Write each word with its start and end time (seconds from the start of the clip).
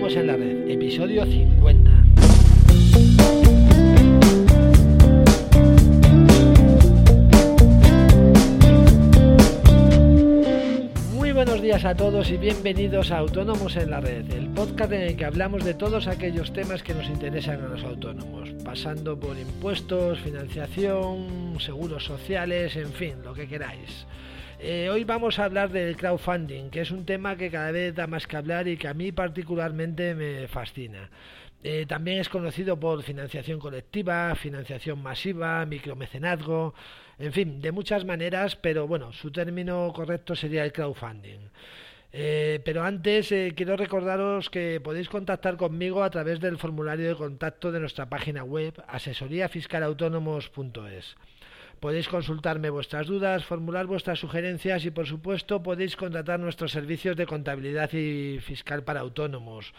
Autónomos 0.00 0.16
en 0.16 0.26
la 0.28 0.36
Red, 0.36 0.70
episodio 0.70 1.26
50. 1.26 1.90
Muy 11.12 11.32
buenos 11.32 11.60
días 11.60 11.84
a 11.84 11.94
todos 11.94 12.30
y 12.30 12.38
bienvenidos 12.38 13.10
a 13.10 13.18
Autónomos 13.18 13.76
en 13.76 13.90
la 13.90 14.00
Red, 14.00 14.30
el 14.30 14.48
podcast 14.48 14.90
en 14.92 15.02
el 15.02 15.16
que 15.16 15.26
hablamos 15.26 15.66
de 15.66 15.74
todos 15.74 16.06
aquellos 16.06 16.54
temas 16.54 16.82
que 16.82 16.94
nos 16.94 17.06
interesan 17.06 17.62
a 17.62 17.68
los 17.68 17.84
autónomos, 17.84 18.48
pasando 18.64 19.20
por 19.20 19.38
impuestos, 19.38 20.18
financiación, 20.20 21.58
seguros 21.60 22.06
sociales, 22.06 22.74
en 22.76 22.92
fin, 22.94 23.16
lo 23.22 23.34
que 23.34 23.46
queráis. 23.46 24.06
Eh, 24.62 24.90
hoy 24.90 25.04
vamos 25.04 25.38
a 25.38 25.46
hablar 25.46 25.70
del 25.70 25.96
crowdfunding, 25.96 26.68
que 26.68 26.82
es 26.82 26.90
un 26.90 27.06
tema 27.06 27.34
que 27.34 27.50
cada 27.50 27.70
vez 27.70 27.94
da 27.94 28.06
más 28.06 28.26
que 28.26 28.36
hablar 28.36 28.68
y 28.68 28.76
que 28.76 28.88
a 28.88 28.94
mí 28.94 29.10
particularmente 29.10 30.14
me 30.14 30.46
fascina. 30.48 31.08
Eh, 31.62 31.86
también 31.88 32.18
es 32.18 32.28
conocido 32.28 32.78
por 32.78 33.02
financiación 33.02 33.58
colectiva, 33.58 34.34
financiación 34.34 35.02
masiva, 35.02 35.64
micromecenazgo, 35.64 36.74
en 37.18 37.32
fin, 37.32 37.62
de 37.62 37.72
muchas 37.72 38.04
maneras, 38.04 38.54
pero 38.56 38.86
bueno, 38.86 39.14
su 39.14 39.32
término 39.32 39.90
correcto 39.94 40.36
sería 40.36 40.62
el 40.62 40.74
crowdfunding. 40.74 41.38
Eh, 42.12 42.60
pero 42.62 42.82
antes 42.82 43.28
quiero 43.56 43.78
recordaros 43.78 44.50
que 44.50 44.78
podéis 44.84 45.08
contactar 45.08 45.56
conmigo 45.56 46.02
a 46.02 46.10
través 46.10 46.38
del 46.38 46.58
formulario 46.58 47.08
de 47.08 47.16
contacto 47.16 47.72
de 47.72 47.80
nuestra 47.80 48.10
página 48.10 48.44
web 48.44 48.74
asesoríafiscalautónomos.es. 48.88 51.16
Podéis 51.80 52.08
consultarme 52.08 52.68
vuestras 52.68 53.06
dudas, 53.06 53.44
formular 53.44 53.86
vuestras 53.86 54.18
sugerencias 54.18 54.84
y 54.84 54.90
por 54.90 55.06
supuesto 55.06 55.62
podéis 55.62 55.96
contratar 55.96 56.38
nuestros 56.38 56.72
servicios 56.72 57.16
de 57.16 57.24
contabilidad 57.24 57.90
y 57.94 58.38
fiscal 58.40 58.84
para 58.84 59.00
autónomos. 59.00 59.72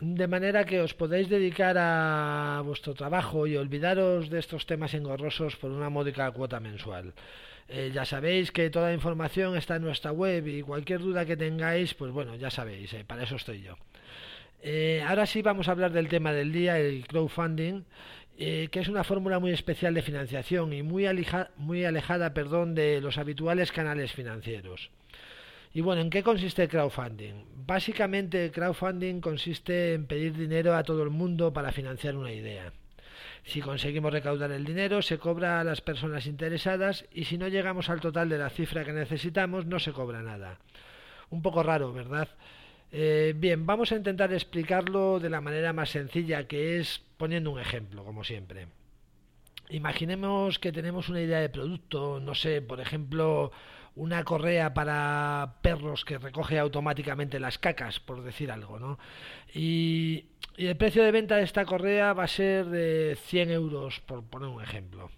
De 0.00 0.26
manera 0.26 0.64
que 0.64 0.80
os 0.80 0.92
podéis 0.92 1.28
dedicar 1.28 1.76
a 1.78 2.60
vuestro 2.64 2.94
trabajo 2.94 3.46
y 3.46 3.56
olvidaros 3.56 4.28
de 4.28 4.40
estos 4.40 4.66
temas 4.66 4.92
engorrosos 4.92 5.54
por 5.54 5.70
una 5.70 5.88
módica 5.88 6.30
cuota 6.32 6.58
mensual. 6.58 7.14
Eh, 7.68 7.90
ya 7.94 8.04
sabéis 8.04 8.50
que 8.50 8.68
toda 8.68 8.88
la 8.88 8.94
información 8.94 9.56
está 9.56 9.76
en 9.76 9.82
nuestra 9.82 10.10
web 10.10 10.46
y 10.48 10.62
cualquier 10.62 11.00
duda 11.00 11.24
que 11.24 11.36
tengáis, 11.36 11.94
pues 11.94 12.10
bueno, 12.10 12.34
ya 12.34 12.50
sabéis, 12.50 12.92
eh, 12.92 13.04
para 13.06 13.22
eso 13.22 13.36
estoy 13.36 13.62
yo. 13.62 13.76
Eh, 14.62 15.02
ahora 15.06 15.26
sí 15.26 15.42
vamos 15.42 15.68
a 15.68 15.72
hablar 15.72 15.92
del 15.92 16.08
tema 16.08 16.32
del 16.32 16.52
día, 16.52 16.78
el 16.78 17.06
crowdfunding. 17.06 17.84
Eh, 18.38 18.68
que 18.70 18.80
es 18.80 18.88
una 18.88 19.02
fórmula 19.02 19.38
muy 19.38 19.52
especial 19.52 19.94
de 19.94 20.02
financiación 20.02 20.72
y 20.74 20.82
muy, 20.82 21.06
muy 21.56 21.84
alejada 21.84 22.34
perdón, 22.34 22.74
de 22.74 23.00
los 23.00 23.16
habituales 23.16 23.72
canales 23.72 24.12
financieros. 24.12 24.90
Y 25.72 25.80
bueno, 25.80 26.02
¿en 26.02 26.10
qué 26.10 26.22
consiste 26.22 26.64
el 26.64 26.68
crowdfunding? 26.68 27.44
Básicamente 27.66 28.44
el 28.46 28.52
crowdfunding 28.52 29.20
consiste 29.20 29.94
en 29.94 30.06
pedir 30.06 30.34
dinero 30.34 30.74
a 30.74 30.82
todo 30.82 31.02
el 31.02 31.10
mundo 31.10 31.52
para 31.52 31.72
financiar 31.72 32.14
una 32.16 32.32
idea. 32.32 32.72
Si 33.44 33.62
conseguimos 33.62 34.12
recaudar 34.12 34.50
el 34.52 34.64
dinero, 34.64 35.00
se 35.00 35.18
cobra 35.18 35.60
a 35.60 35.64
las 35.64 35.80
personas 35.80 36.26
interesadas 36.26 37.06
y 37.12 37.24
si 37.24 37.38
no 37.38 37.48
llegamos 37.48 37.88
al 37.88 38.00
total 38.00 38.28
de 38.28 38.38
la 38.38 38.50
cifra 38.50 38.84
que 38.84 38.92
necesitamos, 38.92 39.66
no 39.66 39.78
se 39.78 39.92
cobra 39.92 40.20
nada. 40.20 40.58
Un 41.30 41.42
poco 41.42 41.62
raro, 41.62 41.92
¿verdad? 41.92 42.28
Eh, 42.92 43.34
bien, 43.36 43.66
vamos 43.66 43.92
a 43.92 43.96
intentar 43.96 44.32
explicarlo 44.32 45.18
de 45.20 45.30
la 45.30 45.40
manera 45.40 45.72
más 45.72 45.90
sencilla, 45.90 46.46
que 46.46 46.78
es 46.78 47.02
poniendo 47.16 47.50
un 47.50 47.60
ejemplo, 47.60 48.04
como 48.04 48.24
siempre. 48.24 48.68
Imaginemos 49.70 50.58
que 50.58 50.72
tenemos 50.72 51.08
una 51.08 51.20
idea 51.20 51.40
de 51.40 51.48
producto, 51.48 52.20
no 52.20 52.34
sé, 52.34 52.62
por 52.62 52.80
ejemplo, 52.80 53.50
una 53.96 54.22
correa 54.24 54.74
para 54.74 55.56
perros 55.62 56.04
que 56.04 56.18
recoge 56.18 56.58
automáticamente 56.58 57.40
las 57.40 57.58
cacas, 57.58 57.98
por 57.98 58.22
decir 58.22 58.52
algo, 58.52 58.78
¿no? 58.78 58.98
Y, 59.54 60.26
el 60.56 60.76
precio 60.76 61.02
de 61.04 61.12
venta 61.12 61.36
de 61.36 61.42
esta 61.42 61.66
correa 61.66 62.14
va 62.14 62.24
a 62.24 62.28
ser 62.28 62.66
de 62.66 63.18
100 63.26 63.50
euros, 63.50 64.00
por 64.00 64.24
poner 64.24 64.48
un 64.48 64.62
ejemplo. 64.62 65.10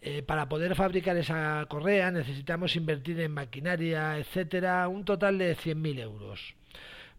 Eh, 0.00 0.22
para 0.22 0.48
poder 0.48 0.74
fabricar 0.74 1.16
esa 1.16 1.64
correa 1.68 2.10
necesitamos 2.10 2.76
invertir 2.76 3.20
en 3.20 3.32
maquinaria, 3.32 4.18
etcétera, 4.18 4.86
un 4.88 5.04
total 5.04 5.38
de 5.38 5.56
100.000 5.56 6.00
euros. 6.00 6.54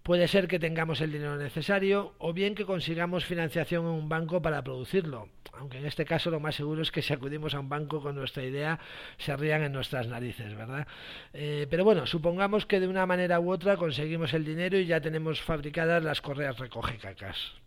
Puede 0.05 0.27
ser 0.27 0.47
que 0.47 0.59
tengamos 0.59 1.01
el 1.01 1.11
dinero 1.11 1.35
necesario 1.35 2.13
o 2.19 2.31
bien 2.31 2.53
que 2.53 2.63
consigamos 2.63 3.25
financiación 3.25 3.85
en 3.85 3.91
un 3.91 4.07
banco 4.07 4.39
para 4.39 4.63
producirlo, 4.63 5.29
aunque 5.53 5.79
en 5.79 5.87
este 5.87 6.05
caso 6.05 6.29
lo 6.29 6.39
más 6.39 6.53
seguro 6.53 6.83
es 6.83 6.91
que 6.91 7.01
si 7.01 7.11
acudimos 7.11 7.55
a 7.55 7.59
un 7.59 7.69
banco 7.69 8.03
con 8.03 8.13
nuestra 8.13 8.43
idea 8.43 8.79
se 9.17 9.35
rían 9.35 9.63
en 9.63 9.71
nuestras 9.71 10.07
narices, 10.07 10.55
¿verdad? 10.55 10.85
Eh, 11.33 11.65
pero 11.71 11.83
bueno, 11.83 12.05
supongamos 12.05 12.67
que 12.67 12.79
de 12.79 12.87
una 12.87 13.07
manera 13.07 13.39
u 13.39 13.51
otra 13.51 13.77
conseguimos 13.77 14.35
el 14.35 14.45
dinero 14.45 14.77
y 14.77 14.85
ya 14.85 15.01
tenemos 15.01 15.41
fabricadas 15.41 16.03
las 16.03 16.21
correas 16.21 16.59
recoge 16.59 16.97
cacas. 16.97 17.64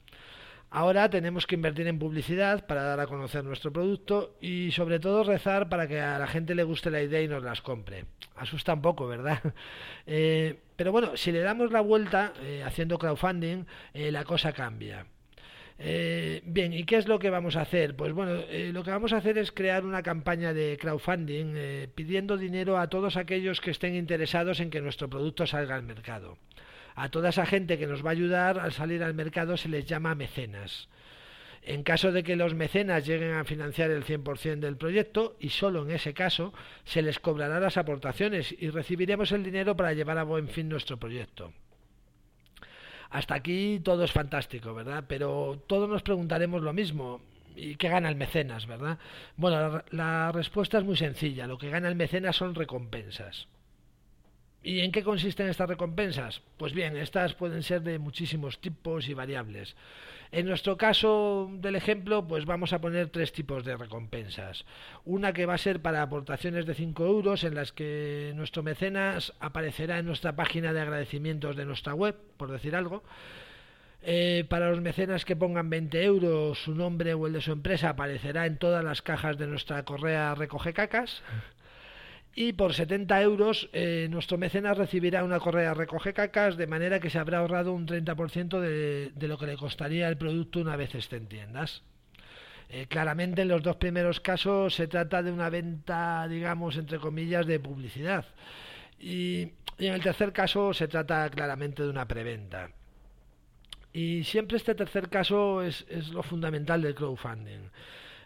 Ahora 0.71 1.09
tenemos 1.09 1.47
que 1.47 1.55
invertir 1.55 1.87
en 1.87 1.99
publicidad 1.99 2.67
para 2.67 2.83
dar 2.83 3.01
a 3.01 3.07
conocer 3.07 3.43
nuestro 3.43 3.73
producto 3.73 4.37
y 4.39 4.71
sobre 4.73 5.01
todo 5.01 5.25
rezar 5.25 5.71
para 5.71 5.89
que 5.89 5.99
a 5.99 6.19
la 6.19 6.27
gente 6.27 6.55
le 6.55 6.63
guste 6.63 6.91
la 6.91 7.01
idea 7.01 7.23
y 7.23 7.29
nos 7.29 7.43
las 7.43 7.63
compre. 7.63 8.05
Asusta 8.37 8.75
un 8.75 8.83
poco, 8.83 9.07
¿verdad? 9.07 9.41
Eh, 10.11 10.61
pero 10.75 10.91
bueno, 10.91 11.19
si 11.19 11.33
le 11.33 11.41
damos 11.41 11.71
la 11.71 11.83
vuelta 11.83 12.33
eh, 12.43 12.63
haciendo 12.65 12.99
crowdfunding, 12.99 13.67
eh, 13.93 14.11
la 14.11 14.25
cosa 14.25 14.55
cambia. 14.55 15.07
bien, 15.79 16.73
¿y 16.73 16.85
qué 16.85 16.97
es 16.97 17.07
lo 17.07 17.19
que 17.19 17.29
vamos 17.29 17.57
a 17.57 17.61
hacer? 17.61 17.95
Pues 17.95 18.15
bueno, 18.15 18.43
lo 18.73 18.83
que 18.83 18.91
vamos 18.91 19.13
a 19.13 19.19
hacer 19.19 19.37
es 19.37 19.53
crear 19.53 19.85
una 19.85 20.03
campaña 20.03 20.55
de 20.55 20.79
crowdfunding 20.81 21.89
pidiendo 21.95 22.39
dinero 22.39 22.79
a 22.79 22.89
todos 22.89 23.17
aquellos 23.17 23.61
que 23.61 23.71
estén 23.71 23.95
interesados 23.95 24.61
en 24.61 24.71
que 24.71 24.81
nuestro 24.81 25.09
producto 25.11 25.47
salga 25.47 25.75
al 25.75 25.83
mercado. 25.83 26.39
A 27.01 27.11
toda 27.11 27.29
esa 27.29 27.47
gente 27.47 27.79
que 27.79 27.87
nos 27.87 28.05
va 28.05 28.11
a 28.11 28.19
ayudar 28.19 28.59
al 28.59 28.73
salir 28.73 29.05
al 29.05 29.15
mercado 29.15 29.57
se 29.57 29.69
les 29.69 29.87
llama 29.87 30.17
mecenas. 30.17 30.89
En 31.63 31.85
caso 31.85 32.11
de 32.11 32.25
que 32.25 32.35
los 32.35 32.55
mecenas 32.55 33.07
lleguen 33.07 33.35
a 33.35 33.45
financiar 33.45 33.93
el 33.93 34.05
100% 34.05 34.59
del 34.59 34.77
proyecto, 34.77 35.37
y 35.39 35.51
solo 35.51 35.85
en 35.85 35.93
ese 35.93 36.13
caso, 36.13 36.53
se 36.85 37.03
les 37.03 37.21
cobrará 37.21 37.61
las 37.61 37.77
aportaciones 37.77 38.53
y 38.59 38.71
recibiremos 38.71 39.31
el 39.31 39.45
dinero 39.45 39.77
para 39.77 39.93
llevar 39.93 40.19
a 40.19 40.25
buen 40.25 40.49
fin 40.49 40.69
nuestro 40.69 40.97
proyecto. 40.97 41.53
Hasta 43.11 43.37
aquí 43.37 43.81
todo 43.85 44.03
es 44.03 44.11
fantástico, 44.11 44.75
¿verdad? 44.75 45.05
Pero 45.07 45.63
todos 45.69 45.89
nos 45.89 46.03
preguntaremos 46.03 46.63
lo 46.63 46.73
mismo. 46.73 47.21
¿Y 47.55 47.77
qué 47.77 47.89
gana 47.91 48.09
el 48.09 48.17
mecenas, 48.17 48.67
verdad? 48.67 48.99
Bueno, 49.37 49.61
la, 49.61 49.85
la 49.93 50.33
respuesta 50.33 50.79
es 50.79 50.85
muy 50.85 50.97
sencilla. 50.97 51.47
Lo 51.47 51.59
que 51.59 51.71
gana 51.71 51.87
el 51.87 51.95
mecenas 51.95 52.35
son 52.35 52.57
recompensas. 52.57 53.47
¿Y 54.63 54.81
en 54.81 54.91
qué 54.91 55.05
consisten 55.05 55.49
estas 55.49 55.69
recompensas? 55.69 56.43
Pues 56.57 56.73
bien, 56.73 56.97
estas 56.97 57.35
pueden 57.35 57.63
ser 57.63 57.83
de 57.83 57.99
muchísimos 57.99 58.61
tipos 58.61 59.09
y 59.09 59.15
variables. 59.15 59.77
En 60.31 60.47
nuestro 60.47 60.77
caso 60.77 61.49
del 61.55 61.77
ejemplo, 61.77 62.27
pues 62.27 62.45
vamos 62.45 62.73
a 62.73 62.81
poner 62.81 63.09
tres 63.09 63.33
tipos 63.33 63.65
de 63.65 63.77
recompensas. 63.77 64.67
Una 65.05 65.33
que 65.33 65.47
va 65.47 65.55
a 65.55 65.59
ser 65.59 65.81
para 65.81 66.03
aportaciones 66.03 66.67
de 66.67 66.75
5 66.75 67.07
euros, 67.07 67.45
en 67.45 67.55
las 67.55 67.73
que 67.73 68.33
nuestro 68.35 68.63
mecenas 68.63 69.33
aparecerá 69.41 69.99
en 69.99 70.07
nuestra 70.07 70.37
página 70.37 70.73
de 70.73 70.81
agradecimientos 70.81 71.57
de 71.57 71.65
nuestra 71.65 71.95
web, 71.95 72.17
por 72.37 72.51
decir 72.51 72.77
algo. 72.77 73.05
Eh, 74.03 74.45
para 74.49 74.71
los 74.71 74.81
mecenas 74.81 75.25
que 75.25 75.35
pongan 75.35 75.71
20 75.71 76.05
euros, 76.05 76.63
su 76.63 76.75
nombre 76.75 77.15
o 77.15 77.27
el 77.27 77.33
de 77.33 77.41
su 77.41 77.53
empresa 77.53 77.91
aparecerá 77.91 78.47
en 78.47 78.59
todas 78.59 78.85
las 78.85 79.03
cajas 79.03 79.39
de 79.39 79.47
nuestra 79.47 79.85
correa 79.85 80.35
recoge 80.35 80.73
cacas 80.73 81.23
y 82.35 82.53
por 82.53 82.75
70 82.75 83.21
euros 83.23 83.69
eh, 83.73 84.07
nuestro 84.11 84.39
mecenas 84.39 84.79
recibirá 84.79 85.25
una 85.25 85.41
correa 85.41 85.75
recoge 85.75 86.13
cacas 86.13 86.57
de 86.57 86.67
manera 86.67 87.01
que 87.01 87.11
se 87.11 87.19
habrá 87.19 87.39
ahorrado 87.39 87.73
un 87.73 87.87
30% 87.87 88.61
de, 88.61 89.11
de, 89.11 89.29
lo 89.29 89.39
que 89.39 89.47
le 89.47 89.57
costaría 89.57 90.09
el 90.09 90.17
producto 90.17 90.61
una 90.61 90.77
vez 90.77 90.95
esté 90.95 91.17
en 91.17 91.27
tiendas. 91.27 91.83
Eh, 92.71 92.87
claramente 92.87 93.43
en 93.43 93.49
los 93.49 93.63
dos 93.63 93.77
primeros 93.77 94.21
casos 94.21 94.75
se 94.75 94.87
trata 94.89 95.23
de 95.23 95.33
una 95.33 95.49
venta, 95.49 96.29
digamos, 96.29 96.77
entre 96.77 96.99
comillas, 96.99 97.47
de 97.47 97.61
publicidad. 97.61 98.27
Y, 99.01 99.53
en 99.79 99.95
el 99.95 100.03
tercer 100.03 100.33
caso 100.33 100.75
se 100.75 100.89
trata 100.89 101.31
claramente 101.31 101.83
de 101.83 101.89
una 101.89 102.07
preventa. 102.07 102.71
Y 103.93 104.25
siempre 104.25 104.57
este 104.57 104.75
tercer 104.75 105.09
caso 105.09 105.63
es 105.63 105.87
lo 106.11 106.23
fundamental 106.23 106.83
del 106.83 106.95
crowdfunding. 106.95 107.71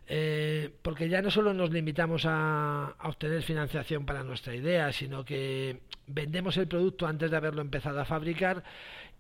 Eh, 0.09 0.71
porque 0.83 1.09
ya 1.09 1.23
no 1.23 1.31
solo 1.31 1.55
nos 1.55 1.71
limitamos 1.71 2.25
a, 2.27 2.95
obtener 3.05 3.43
financiación 3.43 4.05
para 4.05 4.25
nuestra 4.25 4.55
idea, 4.55 4.93
sino 4.93 5.25
que 5.25 5.81
vendemos 6.07 6.57
el 6.57 6.69
producto 6.69 7.07
antes 7.07 7.31
de 7.31 7.37
haberlo 7.37 7.63
empezado 7.63 8.01
a 8.01 8.05
fabricar 8.05 8.65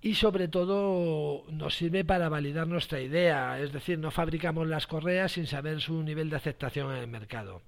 y 0.00 0.17
sobre 0.17 0.49
todo 0.49 1.44
nos 1.50 1.76
sirve 1.76 2.05
para 2.05 2.29
validar 2.29 2.67
nuestra 2.67 3.00
idea, 3.00 3.61
es 3.61 3.73
decir, 3.73 3.99
no 3.99 4.11
fabricamos 4.11 4.67
las 4.67 4.88
correas 4.88 5.32
sin 5.32 5.46
saber 5.46 5.81
su 5.81 6.02
nivel 6.02 6.29
de 6.29 6.37
aceptación 6.37 6.90
en 6.90 6.99
el 6.99 7.08
mercado. 7.08 7.62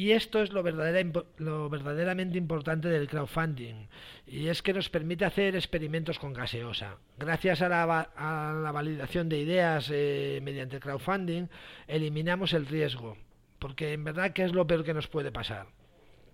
Y 0.00 0.12
esto 0.12 0.42
es 0.42 0.50
lo, 0.50 0.62
lo, 0.62 1.68
verdaderamente 1.68 2.38
importante 2.38 2.88
del 2.88 3.06
crowdfunding, 3.06 3.86
y 4.26 4.46
es 4.46 4.62
que 4.62 4.72
nos 4.72 4.88
permite 4.88 5.26
hacer 5.26 5.54
experimentos 5.54 6.18
con 6.18 6.32
gaseosa. 6.32 6.96
Gracias 7.18 7.60
a 7.60 7.68
la, 7.68 8.72
validación 8.72 9.28
de 9.28 9.40
ideas 9.40 9.90
eh, 9.92 10.40
mediante 10.42 10.80
crowdfunding, 10.80 11.48
eliminamos 11.86 12.54
el 12.54 12.64
riesgo, 12.64 13.18
porque 13.58 13.92
en 13.92 14.04
verdad, 14.04 14.32
¿qué 14.32 14.44
es 14.44 14.54
lo 14.54 14.66
peor 14.66 14.84
que 14.84 14.94
nos 14.94 15.06
puede 15.06 15.32
pasar? 15.32 15.66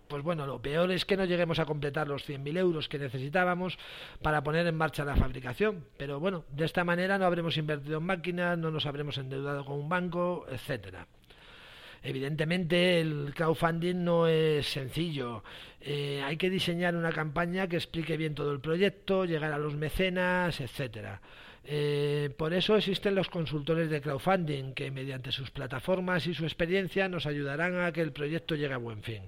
pues 0.06 0.22
bueno, 0.22 0.46
lo 0.46 0.62
peor 0.62 0.92
es 0.92 1.04
que 1.04 1.16
no 1.16 1.24
lleguemos 1.24 1.58
a 1.58 1.64
completar 1.64 2.06
los 2.06 2.24
100.000 2.28 2.58
euros 2.58 2.88
que 2.88 3.00
necesitábamos 3.00 3.76
para 4.22 4.44
poner 4.44 4.64
en 4.68 4.76
marcha 4.76 5.04
la 5.04 5.16
fabricación. 5.16 5.84
Pero 5.96 6.20
bueno, 6.20 6.44
de 6.52 6.64
esta 6.64 6.84
manera 6.84 7.18
no 7.18 7.24
habremos 7.24 7.56
invertido 7.56 7.98
en 7.98 8.04
máquinas, 8.04 8.56
no 8.56 8.70
nos 8.70 8.86
habremos 8.86 9.18
endeudado 9.18 9.64
con 9.64 9.80
un 9.80 9.88
banco, 9.88 10.46
etcétera. 10.48 11.08
Evidentemente 12.06 13.00
el 13.00 13.32
crowdfunding 13.34 14.04
no 14.04 14.28
es 14.28 14.64
sencillo. 14.66 15.42
Eh, 15.80 16.22
hay 16.24 16.36
que 16.36 16.50
diseñar 16.50 16.94
una 16.94 17.10
campaña 17.10 17.66
que 17.66 17.74
explique 17.74 18.16
bien 18.16 18.36
todo 18.36 18.52
el 18.52 18.60
proyecto, 18.60 19.24
llegar 19.24 19.52
a 19.52 19.58
los 19.58 19.74
mecenas, 19.74 20.60
etcétera. 20.60 21.20
Eh, 21.64 22.30
por 22.38 22.54
eso 22.54 22.76
existen 22.76 23.16
los 23.16 23.28
consultores 23.28 23.90
de 23.90 24.00
crowdfunding 24.00 24.72
que 24.72 24.92
mediante 24.92 25.32
sus 25.32 25.50
plataformas 25.50 26.28
y 26.28 26.34
su 26.34 26.44
experiencia 26.44 27.08
nos 27.08 27.26
ayudarán 27.26 27.80
a 27.80 27.90
que 27.90 28.02
el 28.02 28.12
proyecto 28.12 28.54
llegue 28.54 28.74
a 28.74 28.78
buen 28.78 29.02
fin. 29.02 29.22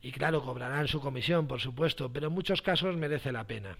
Y 0.00 0.10
claro, 0.10 0.42
cobrarán 0.42 0.88
su 0.88 1.02
comisión, 1.02 1.46
por 1.46 1.60
supuesto, 1.60 2.10
pero 2.10 2.28
en 2.28 2.32
muchos 2.32 2.62
casos 2.62 2.96
merece 2.96 3.30
la 3.30 3.46
pena. 3.46 3.76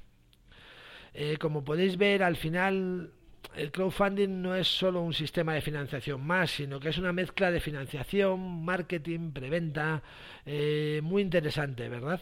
Eh, 1.14 1.38
como 1.38 1.64
podéis 1.64 1.96
ver, 1.96 2.22
al 2.22 2.36
final 2.36 3.12
el 3.56 3.70
crowdfunding 3.70 4.40
no 4.42 4.54
es 4.54 4.68
solo 4.68 5.02
un 5.02 5.12
sistema 5.12 5.54
de 5.54 5.60
financiación 5.60 6.24
más, 6.26 6.50
sino 6.50 6.80
que 6.80 6.88
es 6.88 6.98
una 6.98 7.12
mezcla 7.12 7.50
de 7.50 7.60
financiación, 7.60 8.64
marketing, 8.64 9.32
preventa, 9.32 10.02
eh, 10.46 11.00
muy 11.02 11.22
interesante, 11.22 11.88
¿verdad? 11.88 12.20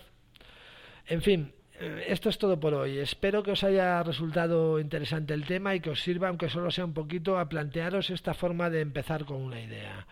En 1.07 1.23
fin, 1.23 1.53
eh, 1.79 2.05
esto 2.09 2.29
es 2.29 2.39
todo 2.39 2.59
por 2.59 2.75
hoy. 2.75 2.99
Espero 2.99 3.43
que 3.43 3.53
os 3.53 3.65
haya 3.65 4.03
resultado 4.03 4.79
interesante 4.79 5.35
el 5.35 5.47
tema 5.47 5.75
y 5.75 5.81
que 5.81 5.91
os 5.91 6.01
sirva, 6.01 6.29
aunque 6.29 6.49
solo 6.49 6.71
sea 6.71 6.85
un 6.85 6.95
poquito, 6.95 7.39
a 7.39 7.49
plantearos 7.49 8.11
esta 8.11 8.35
forma 8.35 8.69
de 8.71 8.81
empezar 8.81 9.25
con 9.25 9.41
una 9.43 9.61
idea. 9.61 10.07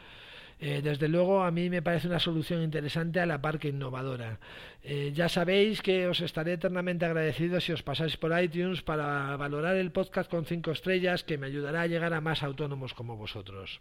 Eh, 0.61 0.81
desde 0.83 1.09
luego 1.09 1.43
a 1.45 1.51
mí 1.51 1.71
me 1.71 1.83
parece 1.83 2.09
una 2.09 2.19
solución 2.19 2.63
interesante 2.63 3.21
a 3.21 3.27
la 3.27 3.41
par 3.41 3.59
que 3.59 3.69
innovadora. 3.69 4.41
Eh, 4.83 5.13
ya 5.15 5.29
sabéis 5.29 5.83
que 5.83 6.09
os 6.09 6.21
estaré 6.21 6.55
eternamente 6.55 7.05
agradecido 7.05 7.61
si 7.61 7.73
os 7.73 7.83
pasáis 7.83 8.17
por 8.17 8.39
iTunes 8.41 8.83
para 8.83 9.37
valorar 9.37 9.77
el 9.77 9.93
podcast 9.93 10.31
con 10.31 10.45
5 10.45 10.73
estrellas 10.73 11.23
que 11.23 11.39
me 11.39 11.47
ayudará 11.47 11.83
a 11.83 11.87
llegar 11.87 12.13
a 12.13 12.21
más 12.21 12.43
autónomos 12.43 12.93
como 12.95 13.17
vosotros. 13.17 13.81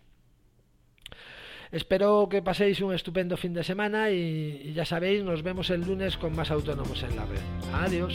Espero 1.71 2.29
que 2.29 2.41
paséis 2.41 2.79
un 2.79 2.93
estupendo 2.93 3.35
fin 3.35 3.53
de 3.53 3.63
semana 3.63 4.11
y, 4.11 4.61
y 4.63 4.73
ya 4.73 4.85
sabéis, 4.85 5.23
nos 5.23 5.43
vemos 5.43 5.69
el 5.69 5.81
lunes 5.81 6.15
con 6.15 6.35
más 6.35 6.51
autónomos 6.51 7.03
en 7.03 7.15
la 7.15 7.25
red. 7.25 7.41
Adiós. 7.73 8.13